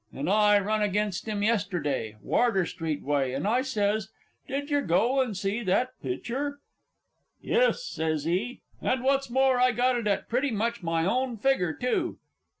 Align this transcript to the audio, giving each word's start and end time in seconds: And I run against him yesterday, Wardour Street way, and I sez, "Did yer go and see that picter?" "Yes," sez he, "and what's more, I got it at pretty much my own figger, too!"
And 0.11 0.27
I 0.31 0.57
run 0.57 0.81
against 0.81 1.27
him 1.27 1.43
yesterday, 1.43 2.15
Wardour 2.23 2.65
Street 2.65 3.03
way, 3.03 3.35
and 3.35 3.47
I 3.47 3.61
sez, 3.61 4.07
"Did 4.47 4.71
yer 4.71 4.81
go 4.81 5.21
and 5.21 5.37
see 5.37 5.61
that 5.61 5.89
picter?" 6.01 6.57
"Yes," 7.39 7.85
sez 7.85 8.23
he, 8.23 8.61
"and 8.81 9.03
what's 9.03 9.29
more, 9.29 9.59
I 9.59 9.71
got 9.71 9.95
it 9.95 10.07
at 10.07 10.27
pretty 10.27 10.49
much 10.49 10.81
my 10.81 11.05
own 11.05 11.37
figger, 11.37 11.71
too!" 11.71 12.17